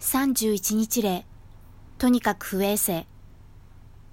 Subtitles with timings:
[0.00, 1.26] 31日例、
[1.98, 3.04] とにかく不衛生。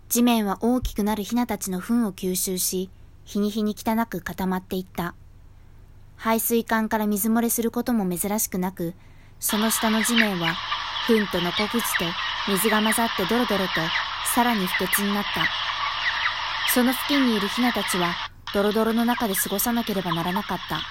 [0.09, 2.89] 地面は大きくなるヒナたちの糞を吸収し、
[3.23, 5.13] 日に日に汚く固まっていった。
[6.15, 8.95] 排水管から水漏れすることも珍しくなく、
[9.39, 10.55] その下の地面は、
[11.07, 12.05] 糞とノコグツと
[12.47, 13.73] 水が混ざってドロドロと、
[14.33, 15.45] さらに不潔になった。
[16.73, 18.15] その付近にいるヒナたちは、
[18.55, 20.81] ドロドロの中で過ごさなければならなかった。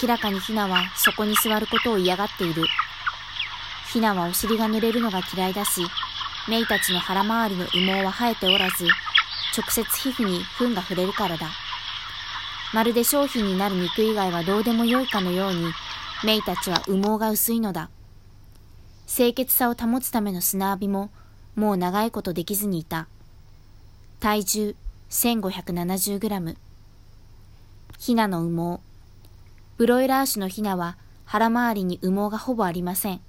[0.00, 2.62] 明らかにヒナはそこに座ることを嫌がっている。
[3.94, 5.86] ヒナはお尻が濡れるのが嫌いだし、
[6.48, 8.86] メイたちの腹回りの羽毛は生えておらず、
[9.56, 11.48] 直接皮膚に糞が触れるからだ。
[12.72, 15.72] まるで商品になる肉以外はどうでもよいかのように、
[16.24, 17.88] メイたちは羽毛が薄いのだ。
[19.06, 21.12] 清潔さを保つための砂浴びも、
[21.54, 23.06] もう長いことできずにいた。
[24.18, 24.76] 体重
[25.10, 26.56] 1570グラム。
[28.00, 28.82] ヒナの羽毛。
[29.76, 33.20] ブロイラー種のヒナは腹回りに羽毛がほぼありません。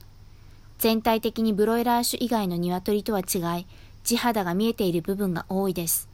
[0.78, 3.66] 全体的にブロイラー種以外の鶏とは違い、
[4.04, 6.10] 地肌が見えている部分が多いです。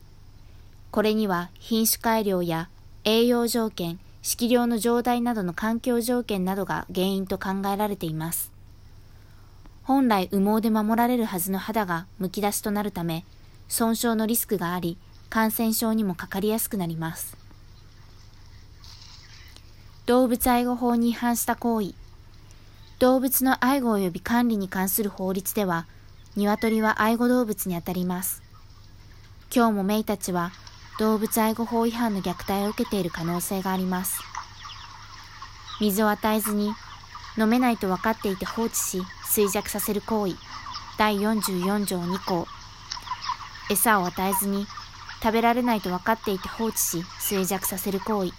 [0.92, 2.70] これには品種改良や
[3.04, 8.52] 栄養条件、色量の状態などの環境条件などが原因と考えられています。
[9.84, 13.26] 本来羽毛で守られるはずの肌がむき出しとなるため、
[13.68, 14.98] 損傷のリスクがあり、
[15.30, 17.36] 感染症にもかかりやすくなります。
[20.06, 21.94] 動物愛護法に違反した行為。
[23.02, 25.88] 動物の愛護及び管理に関する法律では、
[26.36, 28.44] 鶏は愛護動物にあたります。
[29.52, 30.52] 今日もメイたちは
[31.00, 34.22] 動物愛護法違反の虐待を受けている可能性があります。
[35.80, 36.74] 水を与えずに
[37.40, 40.36] 飲めないと分かっていて放置し衰弱させる行為
[41.00, 42.46] 第44条2項
[43.72, 44.68] 餌を与えずに
[45.24, 48.32] 食べられないと分かっていて放置し衰弱させる行為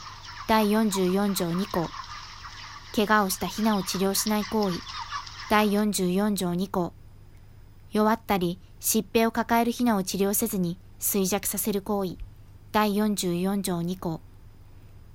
[0.46, 1.88] 第44条2項
[2.94, 4.78] 怪我をしたヒナを治療しない行為。
[5.48, 6.92] 第44条2項。
[7.90, 12.16] 弱ったり疾病を抱えるヒナを治療せずに衰弱させる行為。
[12.70, 14.20] 第44条2項。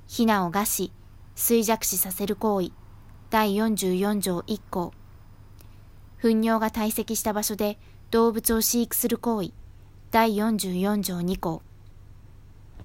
[0.07, 0.91] ヒナを餓死
[1.35, 2.71] 衰弱死させる行為。
[3.29, 4.91] 第44条1項。
[6.17, 7.77] 糞尿が堆積した場所で
[8.09, 9.51] 動物を飼育する行為。
[10.09, 11.61] 第44条2項。